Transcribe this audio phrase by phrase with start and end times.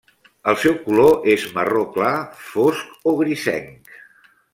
[0.51, 2.13] El seu color és marró clar,
[2.53, 3.93] fosc o grisenc.